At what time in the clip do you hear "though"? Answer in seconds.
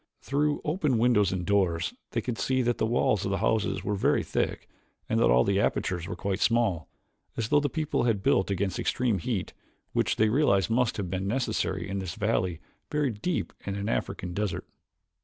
7.49-7.59